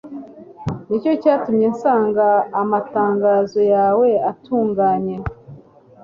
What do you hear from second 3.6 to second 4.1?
yawe